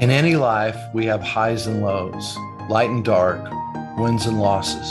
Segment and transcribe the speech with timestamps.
[0.00, 2.36] In any life, we have highs and lows,
[2.68, 3.40] light and dark,
[3.96, 4.90] wins and losses.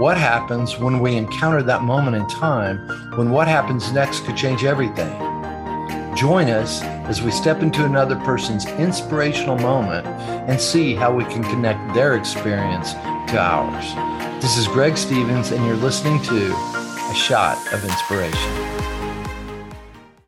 [0.00, 2.78] What happens when we encounter that moment in time
[3.16, 5.12] when what happens next could change everything?
[6.16, 11.44] Join us as we step into another person's inspirational moment and see how we can
[11.44, 14.42] connect their experience to ours.
[14.42, 18.73] This is Greg Stephens, and you're listening to A Shot of Inspiration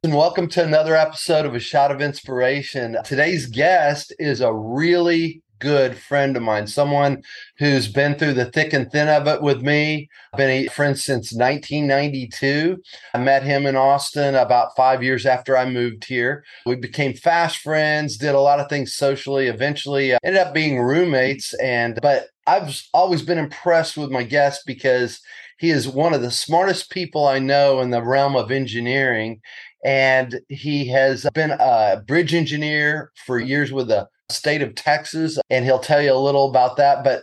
[0.07, 2.97] and welcome to another episode of A Shot of Inspiration.
[3.03, 7.25] Today's guest is a really good friend of mine, someone
[7.59, 10.09] who's been through the thick and thin of it with me.
[10.37, 12.81] Been a friend since 1992.
[13.15, 16.45] I met him in Austin about five years after I moved here.
[16.67, 20.79] We became fast friends, did a lot of things socially, eventually uh, ended up being
[20.79, 21.53] roommates.
[21.55, 25.21] And, but I've always been impressed with my guest because
[25.59, 29.41] he is one of the smartest people I know in the realm of engineering
[29.87, 35.65] and he has been a bridge engineer for years with the state of Texas, and
[35.65, 37.05] he'll tell you a little about that.
[37.05, 37.23] But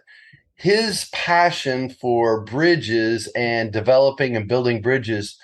[0.56, 5.38] his passion for bridges and developing and building bridges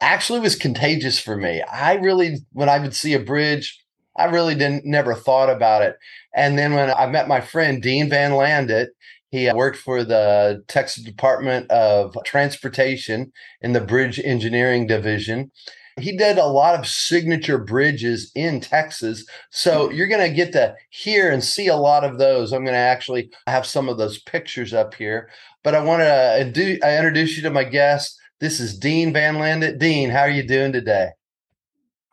[0.00, 1.60] actually was contagious for me.
[1.60, 3.78] I really, when I would see a bridge,
[4.16, 5.96] I really didn't never thought about it.
[6.34, 8.88] And then when I met my friend Dean Van Landuyt,
[9.30, 15.50] he uh, worked for the Texas Department of Transportation in the Bridge Engineering Division.
[15.98, 19.24] He did a lot of signature bridges in Texas.
[19.50, 22.52] So you're going to get to hear and see a lot of those.
[22.52, 25.30] I'm going to actually have some of those pictures up here.
[25.64, 28.18] But I want to do, I introduce you to my guest.
[28.40, 29.78] This is Dean Van Landuyt.
[29.78, 31.10] Dean, how are you doing today?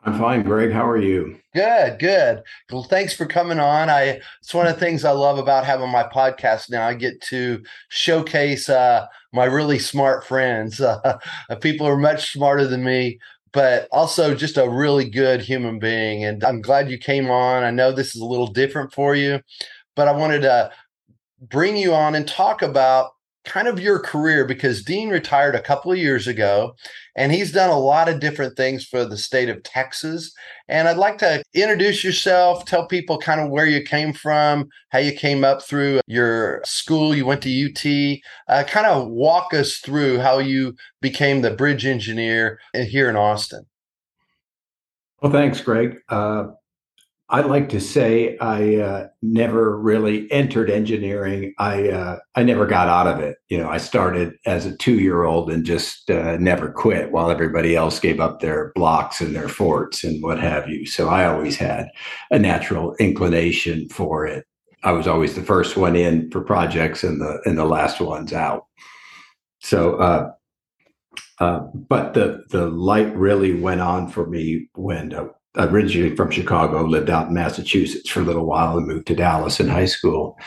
[0.05, 0.71] I'm fine, Greg.
[0.71, 1.37] How are you?
[1.53, 2.43] Good, good.
[2.71, 3.89] Well, thanks for coming on.
[3.89, 6.85] I it's one of the things I love about having my podcast now.
[6.85, 11.17] I get to showcase uh, my really smart friends, uh,
[11.61, 13.19] people who are much smarter than me,
[13.53, 16.25] but also just a really good human being.
[16.25, 17.63] And I'm glad you came on.
[17.63, 19.39] I know this is a little different for you,
[19.95, 20.71] but I wanted to
[21.39, 23.11] bring you on and talk about
[23.45, 26.75] kind of your career because Dean retired a couple of years ago
[27.15, 30.33] and he's done a lot of different things for the state of Texas.
[30.67, 34.99] And I'd like to introduce yourself, tell people kind of where you came from, how
[34.99, 39.77] you came up through your school, you went to UT, uh, kind of walk us
[39.77, 43.65] through how you became the bridge engineer here in Austin.
[45.21, 45.99] Well, thanks, Greg.
[46.09, 46.47] Uh,
[47.29, 51.53] I like to say I uh, never really entered engineering.
[51.57, 53.37] I uh, I never got out of it.
[53.49, 57.31] You know, I started as a two year old and just uh, never quit, while
[57.31, 60.85] everybody else gave up their blocks and their forts and what have you.
[60.85, 61.87] So I always had
[62.29, 64.45] a natural inclination for it.
[64.83, 68.33] I was always the first one in for projects and the and the last ones
[68.33, 68.65] out.
[69.59, 70.31] So, uh,
[71.39, 76.83] uh, but the the light really went on for me when uh, originally from Chicago,
[76.83, 80.37] lived out in Massachusetts for a little while and moved to Dallas in high school.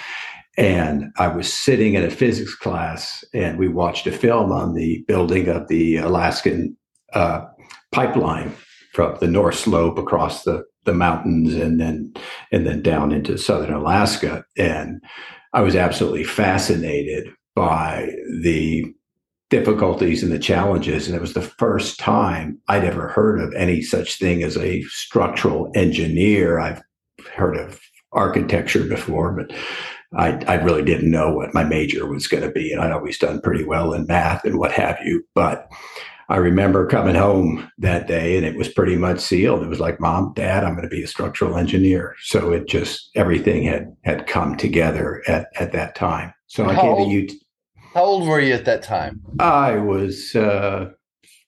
[0.59, 5.05] And I was sitting in a physics class and we watched a film on the
[5.06, 6.77] building of the Alaskan
[7.12, 7.45] uh,
[7.93, 8.55] pipeline
[8.93, 12.15] from the North Slope across the, the mountains and then
[12.50, 14.45] and then down into southern Alaska.
[14.56, 15.03] And
[15.53, 18.95] I was absolutely fascinated by the
[19.51, 21.07] difficulties and the challenges.
[21.07, 24.83] And it was the first time I'd ever heard of any such thing as a
[24.83, 26.59] structural engineer.
[26.59, 26.83] I've
[27.34, 27.81] heard of
[28.12, 29.57] architecture before, but
[30.17, 32.73] I, I really didn't know what my major was going to be.
[32.73, 35.25] And I'd always done pretty well in math and what have you.
[35.34, 35.71] But
[36.28, 39.63] I remember coming home that day and it was pretty much sealed.
[39.63, 42.17] It was like, Mom, Dad, I'm going to be a structural engineer.
[42.23, 46.33] So it just, everything had, had come together at, at that time.
[46.49, 47.39] So How I came old, to.
[47.97, 49.23] How old were you at that time?
[49.41, 50.91] I was uh,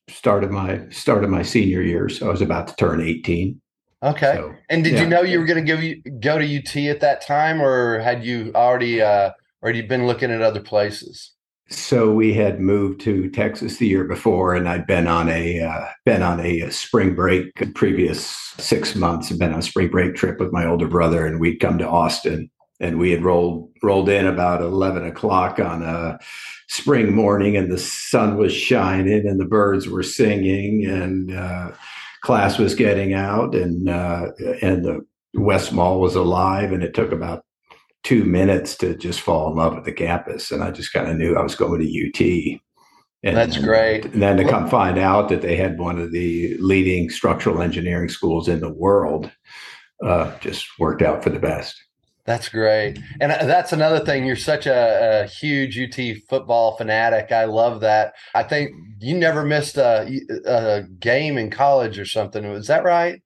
[0.09, 3.61] started my started my senior year, so I was about to turn eighteen.
[4.03, 4.33] Okay.
[4.35, 5.03] So, and did yeah.
[5.03, 8.25] you know you were going to go go to UT at that time, or had
[8.25, 9.33] you already uh,
[9.63, 11.33] had you been looking at other places?
[11.69, 15.85] So we had moved to Texas the year before, and I'd been on a uh,
[16.07, 18.27] been on a, spring break previous
[18.57, 19.31] six months.
[19.31, 21.87] I'd been on a spring break trip with my older brother, and we'd come to
[21.87, 22.49] Austin
[22.81, 26.19] and we had rolled rolled in about 11 o'clock on a
[26.69, 31.71] spring morning and the sun was shining and the birds were singing and uh,
[32.23, 34.27] class was getting out and uh,
[34.63, 35.05] and the
[35.35, 37.45] west mall was alive and it took about
[38.05, 41.17] two minutes to just fall in love with the campus and i just kind of
[41.17, 42.61] knew i was going to ut
[43.25, 44.05] and that's great.
[44.07, 48.09] and then to come find out that they had one of the leading structural engineering
[48.09, 49.31] schools in the world
[50.05, 51.77] uh, just worked out for the best
[52.29, 52.99] that's great.
[53.23, 54.27] And uh, that's another thing.
[54.27, 55.99] You're such a, a, huge UT
[56.29, 57.33] football fanatic.
[57.33, 58.13] I love that.
[58.35, 60.07] I think you never missed a,
[60.45, 62.47] a, game in college or something.
[62.51, 63.23] Was that right?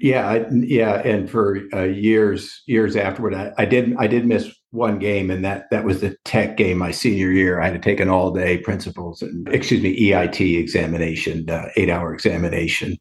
[0.00, 4.50] Yeah, I, yeah, and for uh, years years afterward, I, I did I did miss
[4.70, 7.60] one game, and that that was the tech game my senior year.
[7.60, 11.90] I had to take an all day principles and excuse me EIT examination, uh, eight
[11.90, 12.96] hour examination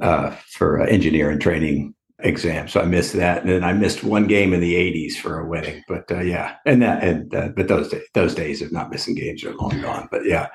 [0.00, 2.68] uh, for engineering training exam.
[2.68, 5.46] So I missed that, and then I missed one game in the '80s for a
[5.46, 5.82] wedding.
[5.88, 9.14] But uh, yeah, and that and uh, but those days, those days of not missing
[9.14, 10.08] games are long gone.
[10.10, 10.48] But yeah,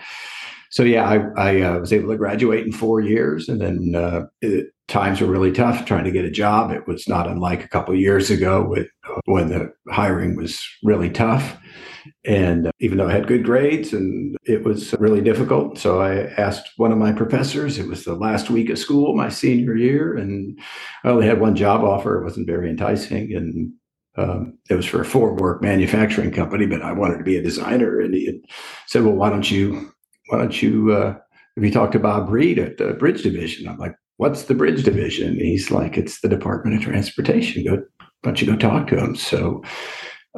[0.70, 4.26] so yeah, I I uh, was able to graduate in four years, and then uh,
[4.42, 6.72] it, times were really tough trying to get a job.
[6.72, 8.88] It was not unlike a couple years ago with,
[9.26, 11.58] when the hiring was really tough.
[12.26, 16.24] And uh, even though I had good grades and it was really difficult, so I
[16.38, 17.78] asked one of my professors.
[17.78, 20.60] It was the last week of school, my senior year, and
[21.04, 22.20] I only had one job offer.
[22.20, 23.74] It wasn't very enticing, and
[24.18, 28.00] um, it was for a formwork manufacturing company, but I wanted to be a designer.
[28.00, 28.42] And he
[28.88, 29.92] said, "Well, why don't you,
[30.30, 31.14] why don't you, uh,
[31.56, 34.84] have you talked to Bob Reed at the Bridge Division?" I'm like, "What's the Bridge
[34.84, 37.64] Division?" And he's like, "It's the Department of Transportation.
[37.64, 39.64] Go, why don't you go talk to him?" So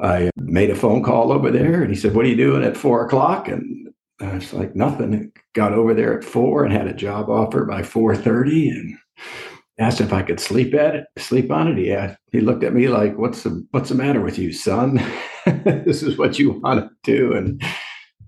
[0.01, 2.78] I made a phone call over there and he said, What are you doing at
[2.78, 3.48] four o'clock?
[3.48, 5.31] And I was like, Nothing.
[5.54, 8.98] Got over there at four and had a job offer by 4:30 and
[9.80, 11.78] asked if I could sleep at it, sleep on it.
[11.78, 15.00] He asked, he looked at me like, What's the what's the matter with you, son?
[15.45, 17.34] this is what you want to do.
[17.34, 17.62] And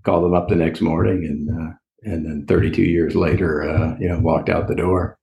[0.04, 1.72] called him up the next morning and uh,
[2.02, 5.18] and then 32 years later, uh, you know, walked out the door.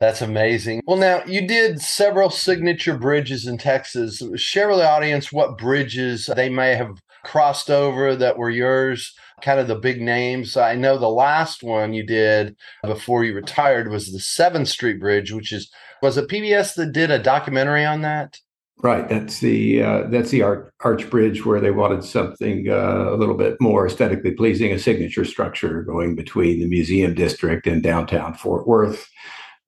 [0.00, 0.82] That's amazing.
[0.86, 4.22] Well, now you did several signature bridges in Texas.
[4.36, 9.12] Share with the audience what bridges they may have crossed over that were yours,
[9.42, 10.56] kind of the big names.
[10.56, 15.32] I know the last one you did before you retired was the 7th Street Bridge,
[15.32, 15.70] which is
[16.00, 18.38] was it PBS that did a documentary on that?
[18.80, 23.16] Right, that's the uh, that's the arch, arch bridge where they wanted something uh, a
[23.16, 28.34] little bit more aesthetically pleasing, a signature structure going between the museum district and downtown
[28.34, 29.10] Fort Worth.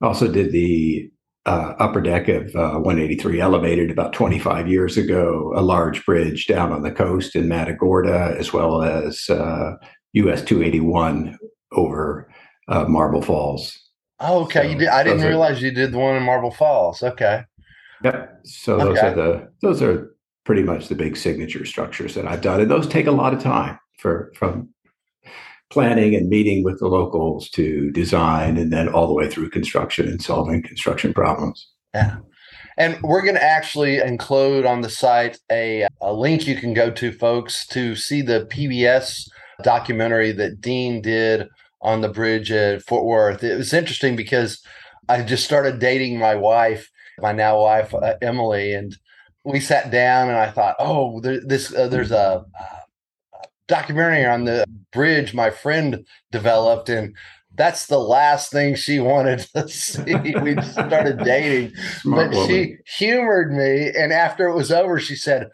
[0.01, 1.11] Also did the
[1.47, 6.73] uh, upper deck of uh, 183 elevated about 25 years ago, a large bridge down
[6.73, 9.73] on the coast in Matagorda, as well as uh,
[10.13, 11.39] US 281
[11.73, 12.31] over
[12.69, 13.79] uh, Marble Falls.
[14.21, 14.63] Oh, okay.
[14.63, 17.03] So you did, I didn't realize are, you did the one in Marble Falls.
[17.03, 17.43] Okay.
[18.05, 18.41] Yep.
[18.45, 19.09] So those okay.
[19.09, 20.15] are the those are
[20.45, 23.43] pretty much the big signature structures that I've done, and those take a lot of
[23.43, 24.71] time for from
[25.71, 30.09] planning and meeting with the locals to design and then all the way through construction
[30.09, 31.69] and solving construction problems.
[31.95, 32.19] Yeah.
[32.77, 36.91] And we're going to actually include on the site a, a link you can go
[36.91, 39.29] to, folks, to see the PBS
[39.63, 41.49] documentary that Dean did
[41.83, 43.45] on the bridge at Fort Worth.
[43.45, 44.63] It was interesting because
[45.09, 48.97] I just started dating my wife, my now wife, uh, Emily, and
[49.45, 52.45] we sat down and I thought, oh, there, this uh, there's a,
[53.71, 57.15] documentary on the bridge my friend developed and
[57.55, 60.15] that's the last thing she wanted to see.
[60.43, 62.49] we started dating, Smart but woman.
[62.49, 63.91] she humored me.
[63.97, 65.49] And after it was over, she said,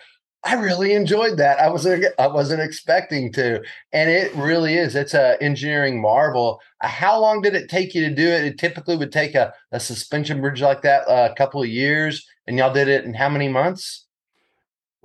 [0.45, 1.59] "I really enjoyed that.
[1.59, 4.95] I wasn't I wasn't expecting to." And it really is.
[4.95, 6.61] It's a engineering marvel.
[6.83, 8.45] Uh, how long did it take you to do it?
[8.45, 12.27] It typically would take a, a suspension bridge like that uh, a couple of years,
[12.47, 14.06] and y'all did it in how many months?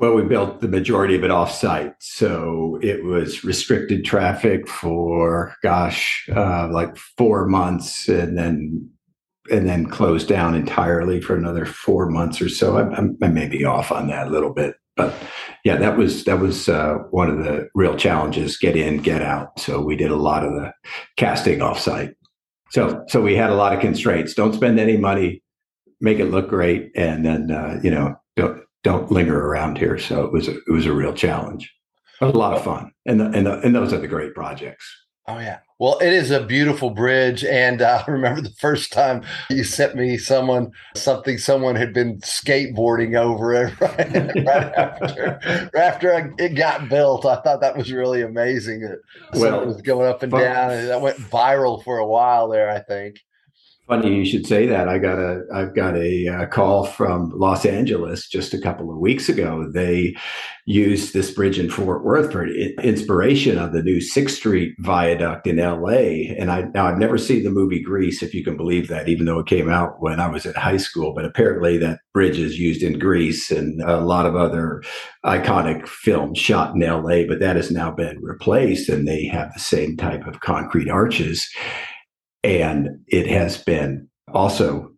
[0.02, 1.94] Well, we built the majority of it off site.
[2.00, 8.90] So it was restricted traffic for, gosh, uh, like four months and then
[9.52, 12.80] and then closed down entirely for another four months or so.
[12.80, 15.14] I, I, may be off on that a little bit, but
[15.64, 19.60] yeah, that was that was uh, one of the real challenges: get in, get out.
[19.60, 20.74] So we did a lot of the
[21.18, 22.16] casting offsite.
[22.72, 24.34] So so we had a lot of constraints.
[24.34, 25.44] Don't spend any money,
[26.00, 29.98] make it look great, and then uh, you know don't don't linger around here.
[29.98, 31.74] So it was a, it was a real challenge.
[32.20, 34.36] It was a lot of fun, and the, and the, and those are the great
[34.36, 34.86] projects.
[35.28, 35.60] Oh yeah.
[35.80, 39.96] Well, it is a beautiful bridge, and uh, I remember the first time you sent
[39.96, 46.90] me someone something someone had been skateboarding over it right, right after after it got
[46.90, 47.26] built.
[47.26, 48.84] I thought that was really amazing.
[48.84, 49.00] It,
[49.40, 52.70] well, it was going up and down, and that went viral for a while there.
[52.70, 53.18] I think.
[53.92, 54.88] Funny you should say that.
[54.88, 59.00] I got a I've got a, uh, call from Los Angeles just a couple of
[59.00, 59.70] weeks ago.
[59.70, 60.16] They
[60.66, 65.60] used this bridge in Fort Worth for inspiration of the new Sixth Street Viaduct in
[65.60, 66.34] L.A.
[66.40, 69.26] And I now I've never seen the movie Grease, if you can believe that, even
[69.26, 71.14] though it came out when I was in high school.
[71.14, 74.84] But apparently that bridge is used in Grease and a lot of other
[75.26, 77.26] iconic films shot in L.A.
[77.26, 81.46] But that has now been replaced, and they have the same type of concrete arches
[82.44, 84.92] and it has been also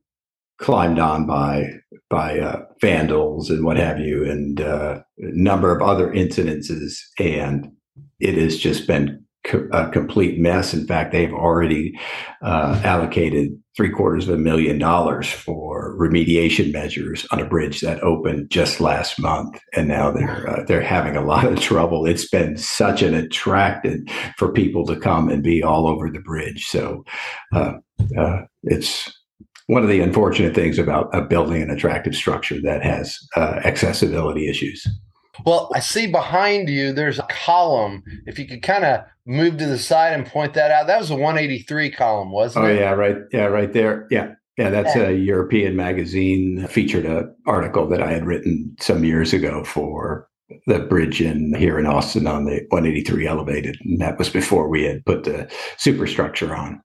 [0.59, 1.67] climbed on by
[2.09, 7.71] by uh, vandals and what have you, and uh, a number of other incidences, and
[8.19, 10.73] it has just been co- a complete mess.
[10.73, 11.99] In fact, they've already
[12.43, 18.03] uh, allocated three quarters of a million dollars for remediation measures on a bridge that
[18.03, 22.05] opened just last month, and now they're uh, they're having a lot of trouble.
[22.05, 26.65] It's been such an attractant for people to come and be all over the bridge.
[26.67, 27.03] So
[27.53, 27.73] uh,
[28.17, 29.11] uh, it's
[29.67, 34.49] one of the unfortunate things about uh, building an attractive structure that has uh, accessibility
[34.49, 34.85] issues.
[35.45, 38.03] Well, I see behind you there's a column.
[38.25, 41.09] If you could kind of move to the side and point that out, that was
[41.09, 42.77] a 183 column, wasn't oh, it?
[42.77, 43.17] Oh yeah, right.
[43.31, 44.07] Yeah, right there.
[44.11, 44.33] Yeah.
[44.57, 49.63] Yeah, that's a European magazine featured an article that I had written some years ago
[49.63, 50.29] for
[50.67, 53.77] the bridge in here in Austin on the 183 elevated.
[53.83, 56.81] And that was before we had put the superstructure on.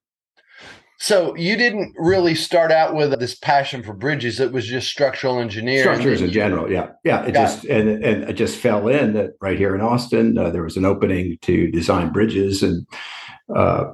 [1.01, 4.41] So you didn't really start out with this passion for bridges.
[4.41, 5.83] It was just structural engineering.
[5.83, 7.25] Structures in general, yeah, yeah.
[7.25, 7.71] It just it.
[7.71, 10.85] and and it just fell in that right here in Austin uh, there was an
[10.85, 12.85] opening to design bridges, and
[13.55, 13.85] uh,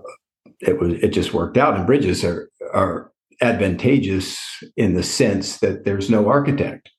[0.60, 1.76] it was it just worked out.
[1.76, 4.38] And bridges are are advantageous
[4.78, 6.90] in the sense that there's no architect,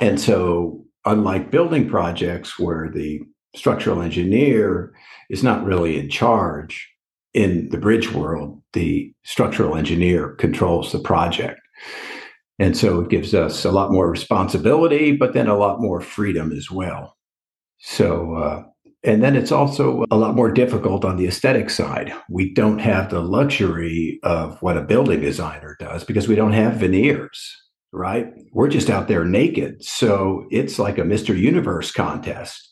[0.00, 3.20] and so unlike building projects where the
[3.54, 4.94] structural engineer
[5.28, 6.88] is not really in charge
[7.38, 11.60] in the bridge world, the structural engineer controls the project.
[12.58, 16.50] And so it gives us a lot more responsibility, but then a lot more freedom
[16.50, 17.16] as well.
[17.78, 18.62] So, uh,
[19.04, 22.12] and then it's also a lot more difficult on the aesthetic side.
[22.28, 26.74] We don't have the luxury of what a building designer does because we don't have
[26.74, 27.54] veneers,
[27.92, 28.26] right?
[28.52, 29.84] We're just out there naked.
[29.84, 31.38] So it's like a Mr.
[31.38, 32.67] Universe contest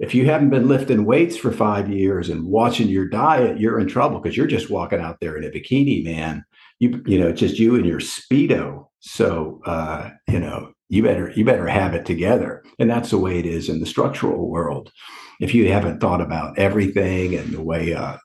[0.00, 3.86] if you haven't been lifting weights for five years and watching your diet, you're in
[3.86, 6.42] trouble because you're just walking out there in a bikini, man.
[6.78, 8.86] You you know, it's just you and your speedo.
[9.00, 13.38] So uh, you know, you better you better have it together, and that's the way
[13.38, 14.90] it is in the structural world.
[15.38, 18.16] If you haven't thought about everything and the way uh,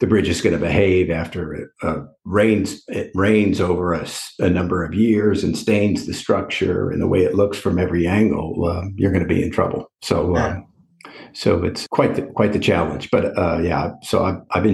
[0.00, 4.06] the bridge is going to behave after it uh, rains it rains over a,
[4.40, 8.06] a, number of years and stains the structure and the way it looks from every
[8.06, 9.90] angle, uh, you're going to be in trouble.
[10.00, 10.34] So.
[10.36, 10.60] Uh,
[11.34, 13.10] so it's quite the, quite the challenge.
[13.10, 14.66] But uh, yeah, so I've, I've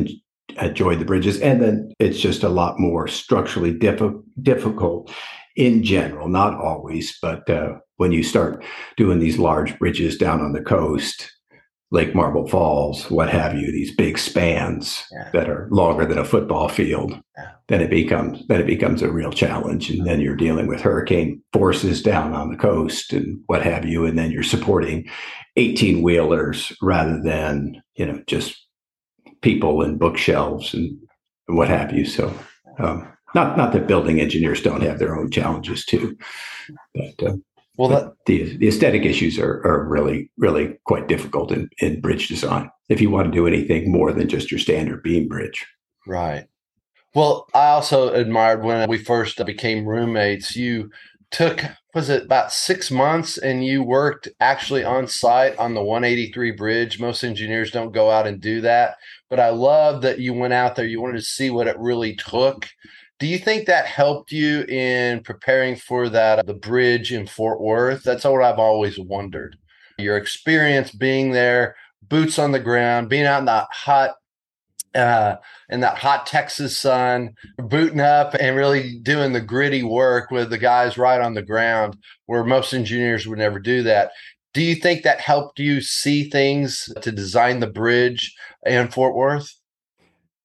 [0.57, 4.03] enjoyed the bridges, and then it's just a lot more structurally diff-
[4.43, 5.13] difficult
[5.57, 8.65] in general, not always, but uh, when you start
[8.97, 11.31] doing these large bridges down on the coast,
[11.93, 15.29] Lake Marble Falls, what have you, these big spans yeah.
[15.33, 17.51] that are longer than a football field, yeah.
[17.67, 19.91] then it becomes then it becomes a real challenge.
[19.91, 24.07] And then you're dealing with hurricane forces down on the coast and what have you,
[24.07, 25.09] and then you're supporting
[25.57, 28.57] 18 wheelers rather than you know just
[29.43, 30.97] people and bookshelves and
[31.47, 32.05] what have you.
[32.05, 32.33] So
[32.79, 36.17] um, not not that building engineers don't have their own challenges too,
[36.95, 37.37] but uh,
[37.81, 42.29] well, that, the the aesthetic issues are are really really quite difficult in in bridge
[42.29, 42.71] design.
[42.91, 45.67] If you want to do anything more than just your standard beam bridge,
[46.07, 46.47] right.
[47.15, 50.55] Well, I also admired when we first became roommates.
[50.55, 50.91] You
[51.31, 51.63] took
[51.95, 57.01] was it about six months and you worked actually on site on the 183 bridge
[57.01, 58.97] most engineers don't go out and do that
[59.29, 62.17] but i love that you went out there you wanted to see what it really
[62.17, 62.69] took
[63.21, 68.03] do you think that helped you in preparing for that the bridge in fort worth
[68.03, 69.57] that's what i've always wondered
[69.99, 74.15] your experience being there boots on the ground being out in that hot
[74.95, 75.37] uh,
[75.69, 80.59] in that hot Texas sun, booting up and really doing the gritty work with the
[80.59, 81.97] guys right on the ground,
[82.27, 84.11] where most engineers would never do that.
[84.53, 88.35] Do you think that helped you see things to design the bridge
[88.67, 89.60] in Fort Worth?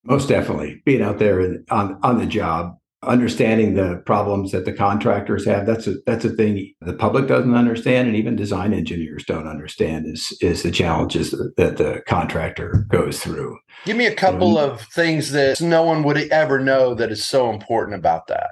[0.06, 5.44] Most definitely, being out there on on the job understanding the problems that the contractors
[5.44, 9.46] have that's a that's a thing the public doesn't understand and even design engineers don't
[9.46, 13.58] understand is is the challenges that the contractor goes through.
[13.84, 17.50] Give me a couple of things that no one would ever know that is so
[17.50, 18.50] important about that.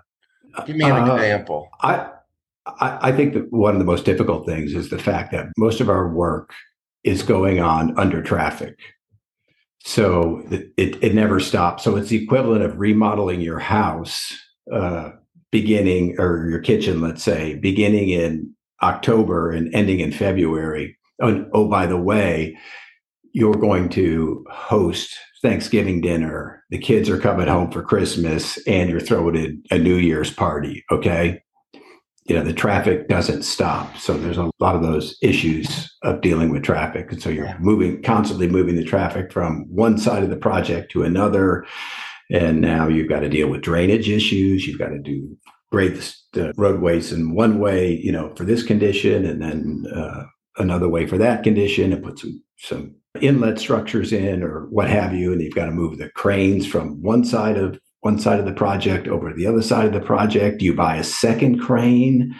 [0.66, 1.68] Give me an uh, example.
[1.80, 2.10] I,
[2.66, 5.80] I i think that one of the most difficult things is the fact that most
[5.80, 6.52] of our work
[7.02, 8.78] is going on under traffic
[9.84, 11.84] so it, it never stops.
[11.84, 14.32] So it's the equivalent of remodeling your house,
[14.72, 15.10] uh,
[15.52, 20.96] beginning or your kitchen, let's say, beginning in October and ending in February.
[21.20, 22.56] Oh, oh, by the way,
[23.32, 26.64] you're going to host Thanksgiving dinner.
[26.70, 30.82] The kids are coming home for Christmas, and you're throwing a New Year's party.
[30.90, 31.42] Okay
[32.24, 33.96] you know the traffic doesn't stop.
[33.96, 37.12] So there's a lot of those issues of dealing with traffic.
[37.12, 37.58] And so you're yeah.
[37.60, 41.66] moving constantly moving the traffic from one side of the project to another.
[42.30, 44.66] And now you've got to deal with drainage issues.
[44.66, 45.36] You've got to do
[45.70, 46.00] grade
[46.32, 50.24] the roadways in one way you know for this condition and then uh,
[50.58, 55.14] another way for that condition and put some some inlet structures in or what have
[55.14, 55.32] you.
[55.32, 58.52] And you've got to move the cranes from one side of one side of the
[58.52, 60.58] project over the other side of the project?
[60.58, 62.34] Do you buy a second crane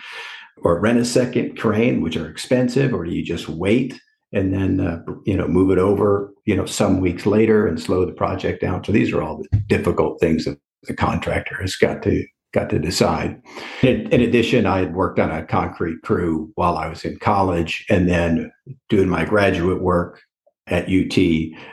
[0.59, 3.99] or rent a second crane, which are expensive, or do you just wait
[4.33, 8.05] and then uh, you know move it over you know some weeks later and slow
[8.05, 8.85] the project down?
[8.85, 12.79] So these are all the difficult things that the contractor has got to got to
[12.79, 13.41] decide.
[13.83, 17.87] In, in, addition, I had worked on a concrete crew while I was in college,
[17.89, 18.53] and then
[18.91, 20.21] doing my graduate work
[20.67, 21.19] at UT,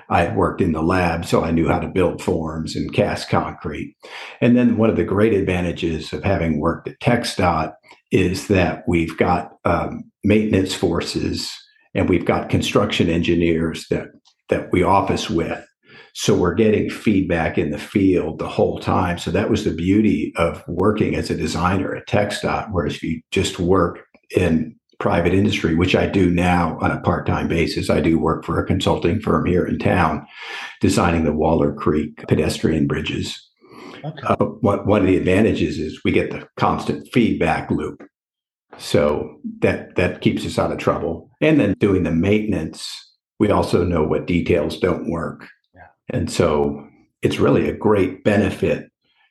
[0.09, 3.29] I had worked in the lab, so I knew how to build forms and cast
[3.29, 3.95] concrete.
[4.41, 7.73] And then one of the great advantages of having worked at TxDOT
[8.11, 11.51] is that we've got um, maintenance forces
[11.93, 14.07] and we've got construction engineers that
[14.49, 15.65] that we office with.
[16.13, 19.17] So we're getting feedback in the field the whole time.
[19.17, 23.21] So that was the beauty of working as a designer at TxDOT, whereas if you
[23.31, 23.99] just work
[24.35, 27.89] in private industry, which I do now on a part-time basis.
[27.89, 30.25] I do work for a consulting firm here in town,
[30.79, 33.49] designing the Waller Creek pedestrian bridges.
[34.05, 34.21] Okay.
[34.23, 38.03] Uh, one, one of the advantages is we get the constant feedback loop.
[38.77, 41.29] So that that keeps us out of trouble.
[41.41, 42.87] And then doing the maintenance,
[43.39, 45.47] we also know what details don't work.
[45.73, 45.87] Yeah.
[46.09, 46.87] And so
[47.23, 48.89] it's really a great benefit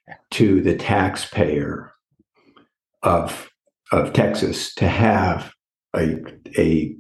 [0.09, 0.15] yeah.
[0.33, 1.93] to the taxpayer
[3.03, 3.49] of
[3.93, 5.53] of Texas to have
[5.97, 6.23] a,
[6.59, 6.95] a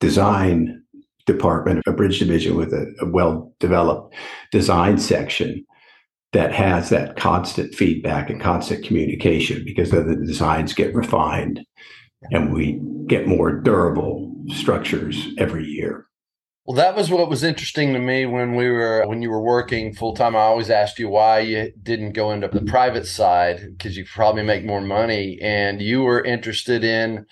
[0.00, 0.82] design
[1.26, 4.14] department, a bridge division with a, a well developed
[4.50, 5.64] design section
[6.32, 11.60] that has that constant feedback and constant communication because then the designs get refined
[12.30, 16.06] and we get more durable structures every year.
[16.66, 19.94] Well, that was what was interesting to me when we were when you were working
[19.94, 20.36] full time.
[20.36, 24.42] I always asked you why you didn't go into the private side because you probably
[24.44, 27.24] make more money, and you were interested in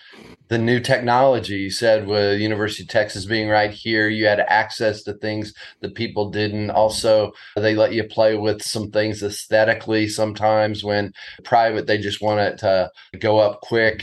[0.48, 1.56] the new technology.
[1.56, 5.94] You said with University of Texas being right here, you had access to things that
[5.94, 6.70] people didn't.
[6.70, 11.12] Also, they let you play with some things aesthetically sometimes when
[11.44, 14.02] private, they just want it to go up quick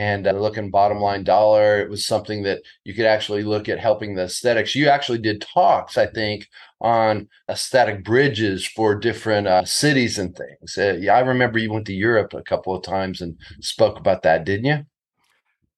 [0.00, 1.78] and uh, looking bottom line dollar.
[1.78, 4.74] It was something that you could actually look at helping the aesthetics.
[4.74, 6.48] You actually did talks, I think,
[6.80, 10.78] on aesthetic bridges for different uh, cities and things.
[10.78, 14.22] Uh, yeah, I remember you went to Europe a couple of times and spoke about
[14.22, 14.78] that, didn't you?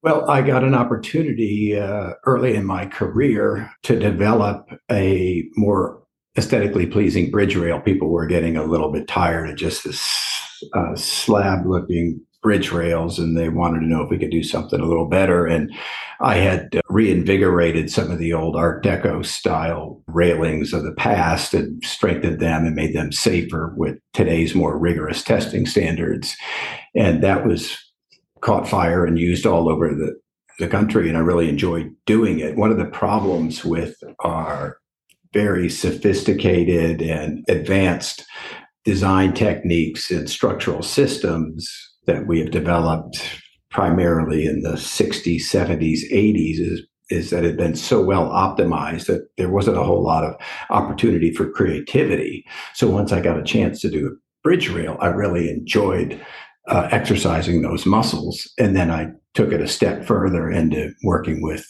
[0.04, 6.00] Well, I got an opportunity uh, early in my career to develop a more
[6.38, 7.80] aesthetically pleasing bridge rail.
[7.80, 10.00] People were getting a little bit tired of just this
[10.74, 14.80] uh, slab looking bridge rails and they wanted to know if we could do something
[14.80, 15.46] a little better.
[15.46, 15.72] And
[16.20, 21.54] I had uh, reinvigorated some of the old Art Deco style railings of the past
[21.54, 26.36] and strengthened them and made them safer with today's more rigorous testing standards.
[26.94, 27.78] And that was
[28.40, 30.14] caught fire and used all over the,
[30.58, 31.08] the country.
[31.08, 32.56] And I really enjoyed doing it.
[32.56, 34.78] One of the problems with our
[35.32, 38.24] very sophisticated and advanced
[38.84, 46.60] design techniques and structural systems that we have developed primarily in the 60s, 70s, 80s
[46.60, 50.24] is is that it had been so well optimized that there wasn't a whole lot
[50.24, 50.34] of
[50.70, 52.42] opportunity for creativity.
[52.74, 56.18] So once I got a chance to do a bridge rail, I really enjoyed
[56.68, 58.50] uh, exercising those muscles.
[58.58, 61.66] And then I took it a step further into working with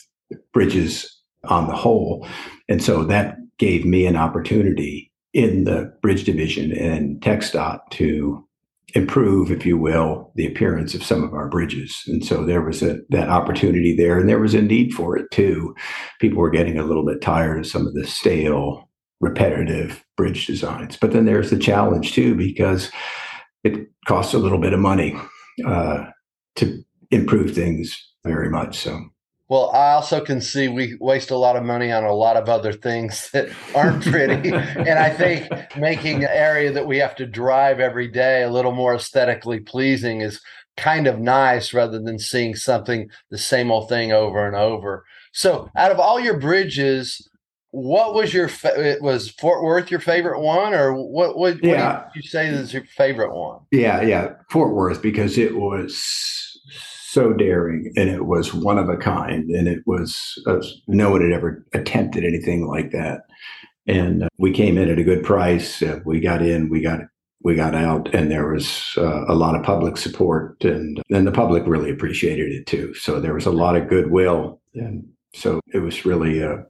[0.52, 2.26] bridges on the whole.
[2.68, 8.46] And so that gave me an opportunity in the bridge division and TxDOT to
[8.94, 12.02] improve, if you will, the appearance of some of our bridges.
[12.06, 15.30] And so there was a, that opportunity there, and there was a need for it
[15.30, 15.74] too.
[16.20, 18.88] People were getting a little bit tired of some of the stale,
[19.20, 20.96] repetitive bridge designs.
[20.96, 22.90] But then there's the challenge too, because
[23.64, 25.16] it costs a little bit of money
[25.66, 26.06] uh,
[26.56, 28.78] to improve things very much.
[28.78, 29.11] So.
[29.52, 32.48] Well, I also can see we waste a lot of money on a lot of
[32.48, 34.48] other things that aren't pretty.
[34.48, 38.72] and I think making an area that we have to drive every day a little
[38.72, 40.40] more aesthetically pleasing is
[40.78, 45.04] kind of nice rather than seeing something the same old thing over and over.
[45.34, 47.28] So, out of all your bridges,
[47.72, 51.36] what was your fa- was Fort Worth your favorite one, or what?
[51.36, 52.06] would yeah.
[52.14, 53.58] you say is your favorite one?
[53.70, 56.51] Yeah, yeah, Fort Worth because it was
[57.12, 61.20] so daring and it was one of a kind, and it was uh, no one
[61.20, 63.20] had ever attempted anything like that.
[63.86, 65.82] And uh, we came in at a good price.
[65.82, 67.00] Uh, we got in, we got
[67.44, 71.32] we got out, and there was uh, a lot of public support, and and the
[71.32, 72.94] public really appreciated it too.
[72.94, 76.64] So there was a lot of goodwill, and so it was really a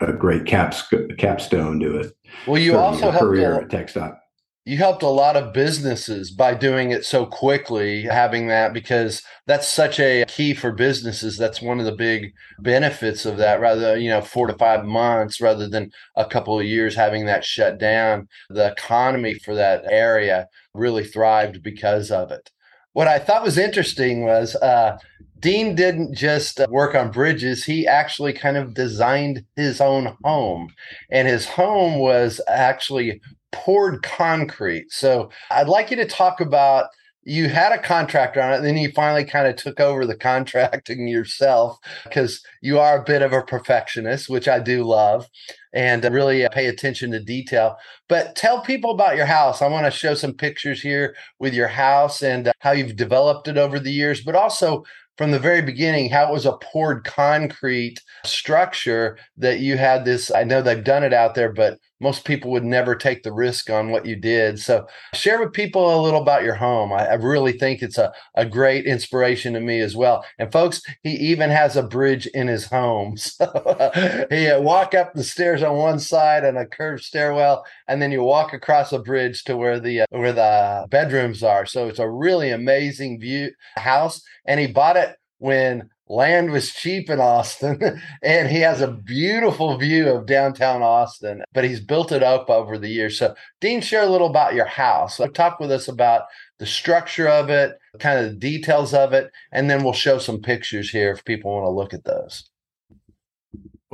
[0.00, 0.82] a great caps,
[1.16, 2.12] capstone to it.
[2.48, 4.16] Well, you also helped career at TxDOT.
[4.64, 9.68] You helped a lot of businesses by doing it so quickly having that because that's
[9.68, 11.36] such a key for businesses.
[11.36, 15.40] That's one of the big benefits of that rather you know 4 to 5 months
[15.40, 18.28] rather than a couple of years having that shut down.
[18.48, 22.50] The economy for that area really thrived because of it.
[22.94, 24.98] What i thought was interesting was uh,
[25.40, 30.72] Dean didn't just uh, work on bridges, he actually kind of designed his own home.
[31.10, 33.20] And his home was actually
[33.54, 34.92] poured concrete.
[34.92, 36.86] So I'd like you to talk about
[37.26, 40.16] you had a contractor on it, and then you finally kind of took over the
[40.30, 45.28] contracting yourself because you are a bit of a perfectionist, which I do love
[45.72, 47.76] and really uh, pay attention to detail.
[48.08, 49.62] But tell people about your house.
[49.62, 53.48] I want to show some pictures here with your house and uh, how you've developed
[53.48, 54.84] it over the years, but also
[55.16, 60.30] from the very beginning how it was a poured concrete structure that you had this
[60.32, 63.70] i know they've done it out there but most people would never take the risk
[63.70, 64.58] on what you did.
[64.58, 66.92] So share with people a little about your home.
[66.92, 70.24] I, I really think it's a, a great inspiration to me as well.
[70.38, 73.16] And folks he even has a bridge in his home.
[73.34, 78.00] So he uh, walk up the stairs on one side and a curved stairwell and
[78.00, 81.66] then you walk across a bridge to where the uh, where the bedrooms are.
[81.66, 84.22] So it's a really amazing view house.
[84.46, 87.80] And he bought it when land was cheap in Austin
[88.22, 92.78] and he has a beautiful view of downtown Austin, but he's built it up over
[92.78, 93.18] the years.
[93.18, 95.20] So, Dean, share a little about your house.
[95.32, 96.24] Talk with us about
[96.58, 100.40] the structure of it, kind of the details of it, and then we'll show some
[100.40, 102.48] pictures here if people want to look at those.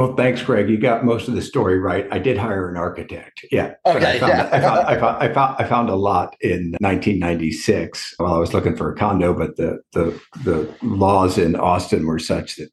[0.00, 0.70] Well, thanks, Greg.
[0.70, 2.08] You got most of the story right.
[2.10, 3.44] I did hire an architect.
[3.52, 3.74] Yeah.
[3.84, 4.16] Okay.
[4.16, 4.48] I found, yeah.
[4.50, 8.54] I, found, I, found, I, found, I found a lot in 1996 while I was
[8.54, 12.70] looking for a condo, but the, the, the laws in Austin were such that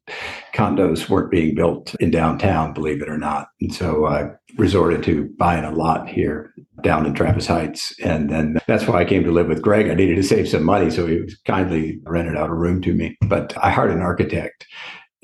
[0.54, 3.48] condos weren't being built in downtown, believe it or not.
[3.60, 7.94] And so I resorted to buying a lot here down in Travis Heights.
[8.00, 9.90] And then that's why I came to live with Greg.
[9.90, 10.90] I needed to save some money.
[10.90, 13.18] So he kindly rented out a room to me.
[13.20, 14.66] But I hired an architect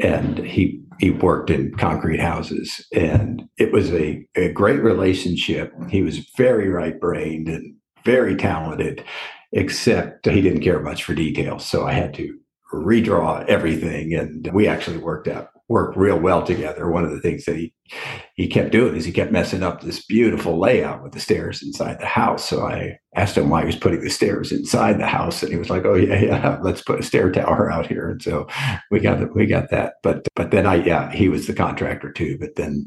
[0.01, 2.85] and he he worked in concrete houses.
[2.93, 5.73] And it was a, a great relationship.
[5.91, 9.05] He was very right brained and very talented
[9.53, 11.65] except he didn't care much for details.
[11.65, 12.39] So i had to
[12.73, 16.91] redraw everything and we actually worked out work real well together.
[16.91, 17.73] One of the things that he
[18.35, 22.01] he kept doing is he kept messing up this beautiful layout with the stairs inside
[22.01, 22.49] the house.
[22.49, 25.59] So I asked him why he was putting the stairs inside the house, and he
[25.59, 28.47] was like, "Oh yeah, yeah, let's put a stair tower out here." And so
[28.91, 29.95] we got we got that.
[30.03, 32.37] But but then I yeah he was the contractor too.
[32.39, 32.87] But then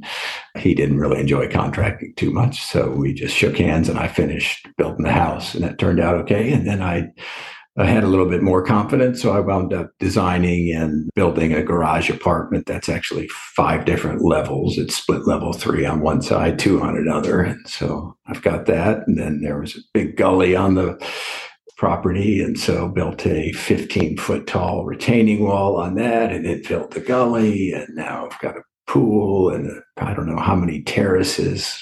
[0.58, 4.68] he didn't really enjoy contracting too much, so we just shook hands and I finished
[4.78, 6.52] building the house, and it turned out okay.
[6.52, 7.12] And then I
[7.80, 9.22] I had a little bit more confidence.
[9.22, 14.80] So I wound up designing and building a garage apartment that's actually five different levels.
[14.80, 17.42] It's split level three on one side, two on another.
[17.42, 19.08] And so I've got that.
[19.08, 20.98] And then there was a big gully on the
[21.78, 22.42] property.
[22.42, 27.00] And so built a 15 foot tall retaining wall on that and it filled the
[27.00, 27.74] gully.
[27.74, 31.80] And now I've got a pool and I don't know how many terraces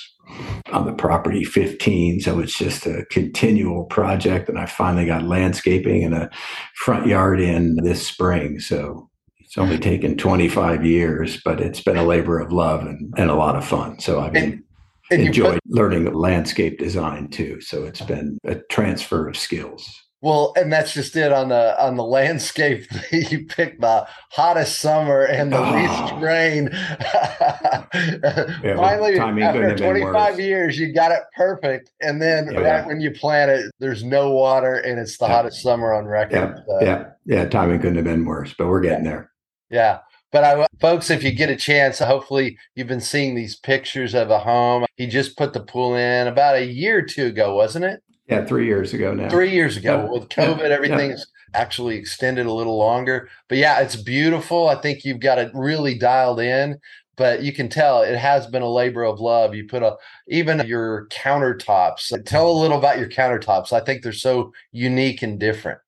[0.71, 6.03] on the property 15 so it's just a continual project and i finally got landscaping
[6.03, 6.29] and a
[6.75, 12.03] front yard in this spring so it's only taken 25 years but it's been a
[12.03, 14.63] labor of love and, and a lot of fun so i've been
[15.11, 20.73] enjoyed put, learning landscape design too so it's been a transfer of skills well, and
[20.73, 22.88] that's just it on the on the landscape.
[23.11, 25.71] you picked the hottest summer and the oh.
[25.71, 26.19] least ah.
[26.19, 26.69] rain.
[28.63, 31.91] yeah, Finally, after 25 years, you got it perfect.
[32.01, 32.88] And then yeah, right yeah.
[32.88, 36.33] when you plant it, there's no water and it's the hottest summer on record.
[36.33, 36.79] Yeah, so.
[36.81, 37.45] yeah, yeah.
[37.47, 39.29] Timing couldn't have been worse, but we're getting there.
[39.69, 39.99] Yeah.
[40.31, 44.31] But I, folks, if you get a chance, hopefully you've been seeing these pictures of
[44.31, 44.85] a home.
[44.97, 48.01] He just put the pool in about a year or two ago, wasn't it?
[48.27, 49.29] Yeah, three years ago now.
[49.29, 50.09] Three years ago.
[50.11, 53.29] With COVID, everything's actually extended a little longer.
[53.47, 54.67] But yeah, it's beautiful.
[54.67, 56.79] I think you've got it really dialed in.
[57.17, 59.55] But you can tell it has been a labor of love.
[59.55, 59.95] You put a
[60.27, 62.11] even your countertops.
[62.25, 63.71] Tell a little about your countertops.
[63.71, 65.79] I think they're so unique and different.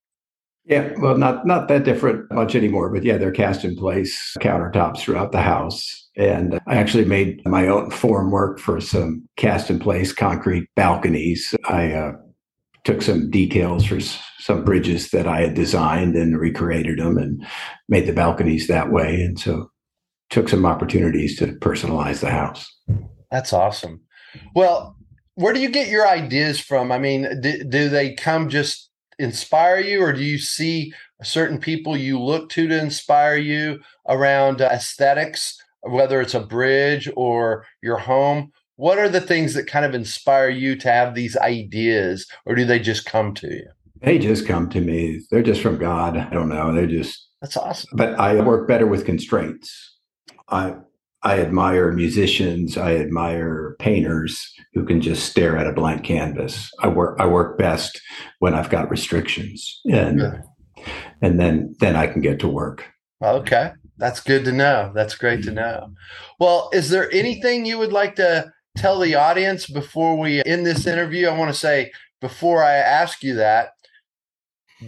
[0.66, 5.00] Yeah, well, not not that different much anymore, but yeah, they're cast in place countertops
[5.00, 6.08] throughout the house.
[6.16, 11.56] And I actually made my own form work for some cast in place concrete balconies.
[11.70, 12.12] I uh,
[12.88, 14.00] took some details for
[14.40, 17.46] some bridges that I had designed and recreated them and
[17.90, 19.22] made the balconies that way.
[19.22, 19.70] And so
[20.30, 22.74] took some opportunities to personalize the house.
[23.30, 24.00] That's awesome.
[24.56, 24.96] Well,
[25.36, 26.94] where do you get your ideas from?
[26.94, 31.98] I mean, do, do they come just inspire you, or do you see certain people
[31.98, 37.98] you look to to inspire you around uh, aesthetics, whether it's a bridge or your
[37.98, 38.54] home?
[38.78, 42.64] What are the things that kind of inspire you to have these ideas, or do
[42.64, 43.68] they just come to you?
[44.02, 45.22] They just come to me.
[45.30, 46.16] They're just from God.
[46.16, 46.72] I don't know.
[46.72, 47.90] They're just that's awesome.
[47.94, 49.96] But I work better with constraints.
[50.50, 50.76] I
[51.24, 52.78] I admire musicians.
[52.78, 56.70] I admire painters who can just stare at a blank canvas.
[56.80, 58.00] I work I work best
[58.40, 60.42] when I've got restrictions, and yeah.
[61.22, 62.86] and then then I can get to work.
[63.24, 64.92] Okay, that's good to know.
[64.94, 65.56] That's great to mm-hmm.
[65.56, 65.94] know.
[66.40, 70.86] Well, is there anything you would like to tell the audience before we end this
[70.86, 71.28] interview?
[71.28, 73.72] I want to say before I ask you that,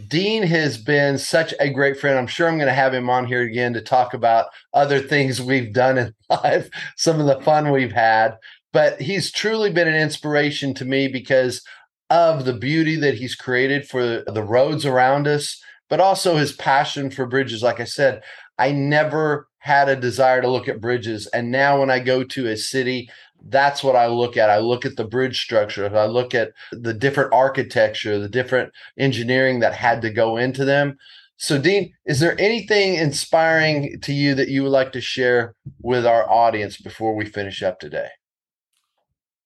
[0.08, 2.18] Dean has been such a great friend.
[2.18, 5.42] I'm sure I'm going to have him on here again to talk about other things
[5.42, 8.38] we've done in life, some of the fun we've had.
[8.72, 11.64] But he's truly been an inspiration to me because
[12.12, 17.10] of the beauty that he's created for the roads around us, but also his passion
[17.10, 17.64] for bridges.
[17.64, 18.22] Like I said,
[18.60, 21.28] I never had a desire to look at bridges.
[21.28, 23.10] And now when I go to a city
[23.48, 24.50] that's what I look at.
[24.50, 25.96] I look at the bridge structure.
[25.96, 30.98] I look at the different architecture, the different engineering that had to go into them.
[31.38, 36.06] So, Dean, is there anything inspiring to you that you would like to share with
[36.06, 38.10] our audience before we finish up today?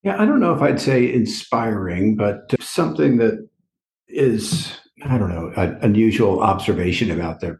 [0.01, 3.47] Yeah, I don't know if I'd say inspiring, but something that
[4.07, 4.75] is,
[5.05, 7.59] I don't know, an unusual observation about the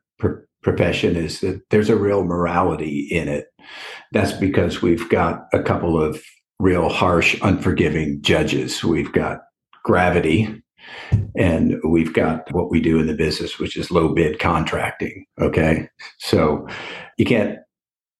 [0.63, 3.47] profession is that there's a real morality in it.
[4.12, 6.23] That's because we've got a couple of
[6.60, 8.84] real harsh, unforgiving judges.
[8.84, 9.39] We've got
[9.84, 10.63] gravity
[11.36, 15.26] and we've got what we do in the business, which is low bid contracting.
[15.41, 15.88] Okay.
[16.19, 16.67] So
[17.17, 17.60] you can't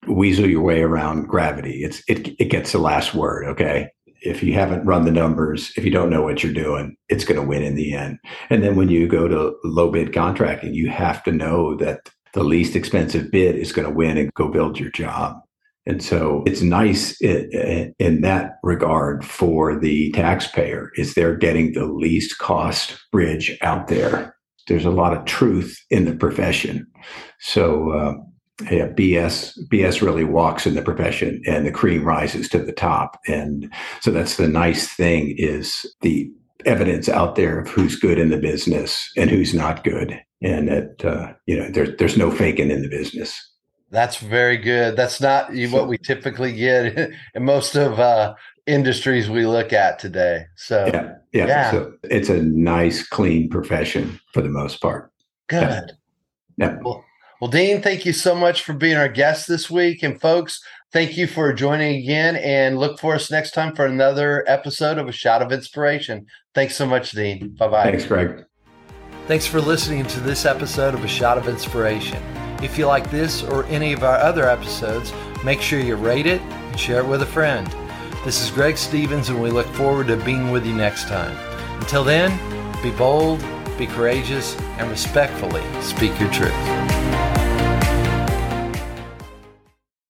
[0.08, 1.84] weasel your way around gravity.
[1.84, 3.46] It's it it gets the last word.
[3.46, 3.90] Okay.
[4.22, 7.40] If you haven't run the numbers, if you don't know what you're doing, it's going
[7.40, 8.20] to win in the end.
[8.50, 12.44] And then when you go to low bid contracting, you have to know that the
[12.44, 15.38] least expensive bid is going to win and go build your job.
[15.86, 22.38] And so it's nice in, that regard for the taxpayer is they're getting the least
[22.38, 24.36] cost bridge out there.
[24.68, 26.88] There's a lot of truth in the profession.
[27.40, 28.14] So uh,
[28.72, 33.20] yeah, BS BS really walks in the profession and the cream rises to the top.
[33.28, 36.32] And so that's the nice thing is the
[36.66, 41.06] evidence out there of who's good in the business and who's not good and that
[41.06, 43.50] uh, you know there's there's no faking in the business.
[43.90, 44.96] That's very good.
[44.96, 46.98] That's not what we typically get
[47.36, 50.46] in most of uh, industries we look at today.
[50.56, 51.48] So yeah, yeah.
[51.48, 51.72] yeah.
[51.72, 55.12] So it's a nice, clean profession for the most part.
[55.48, 55.94] Good.
[56.58, 56.72] Yeah.
[56.72, 56.78] yeah.
[56.82, 57.06] Well,
[57.40, 61.18] well, Dean, thank you so much for being our guest this week, and folks, thank
[61.18, 62.36] you for joining again.
[62.38, 66.26] And look for us next time for another episode of A Shot of Inspiration.
[66.54, 67.56] Thanks so much, Dean.
[67.58, 67.84] Bye bye.
[67.84, 68.46] Thanks, Greg.
[69.28, 72.22] Thanks for listening to this episode of A Shot of Inspiration.
[72.62, 75.14] If you like this or any of our other episodes,
[75.44, 77.68] make sure you rate it and share it with a friend.
[78.24, 81.36] This is Greg Stephens, and we look forward to being with you next time.
[81.80, 82.32] Until then,
[82.82, 83.44] be bold,
[83.78, 87.43] be courageous, and respectfully speak your truth.